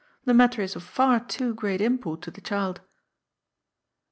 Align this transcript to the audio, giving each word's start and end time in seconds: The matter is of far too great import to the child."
The 0.25 0.33
matter 0.33 0.63
is 0.63 0.75
of 0.75 0.81
far 0.81 1.19
too 1.19 1.53
great 1.53 1.79
import 1.79 2.23
to 2.23 2.31
the 2.31 2.41
child." 2.41 2.81